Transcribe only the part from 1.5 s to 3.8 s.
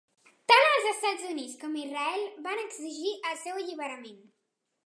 com Israel van exigir el seu